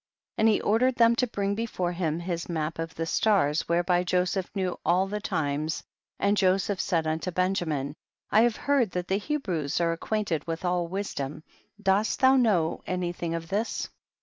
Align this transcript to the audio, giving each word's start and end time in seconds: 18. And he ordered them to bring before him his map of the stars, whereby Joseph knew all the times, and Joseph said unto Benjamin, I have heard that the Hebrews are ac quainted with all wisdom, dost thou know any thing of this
18. 0.39 0.43
And 0.43 0.49
he 0.55 0.61
ordered 0.61 0.95
them 0.95 1.15
to 1.17 1.27
bring 1.27 1.53
before 1.53 1.91
him 1.91 2.19
his 2.21 2.49
map 2.49 2.79
of 2.79 2.95
the 2.95 3.05
stars, 3.05 3.69
whereby 3.69 4.03
Joseph 4.03 4.49
knew 4.55 4.79
all 4.83 5.05
the 5.05 5.19
times, 5.21 5.83
and 6.19 6.35
Joseph 6.35 6.81
said 6.81 7.05
unto 7.05 7.29
Benjamin, 7.29 7.93
I 8.31 8.41
have 8.41 8.55
heard 8.55 8.89
that 8.93 9.09
the 9.09 9.19
Hebrews 9.19 9.79
are 9.79 9.93
ac 9.93 9.99
quainted 9.99 10.47
with 10.47 10.65
all 10.65 10.87
wisdom, 10.87 11.43
dost 11.79 12.19
thou 12.19 12.35
know 12.35 12.81
any 12.87 13.11
thing 13.13 13.35
of 13.35 13.49
this 13.49 13.89